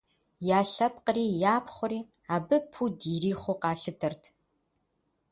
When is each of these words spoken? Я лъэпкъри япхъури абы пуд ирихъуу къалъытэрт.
Я 0.57 0.59
лъэпкъри 0.73 1.25
япхъури 1.55 1.99
абы 2.35 2.57
пуд 2.71 2.95
ирихъуу 3.13 3.57
къалъытэрт. 3.61 4.23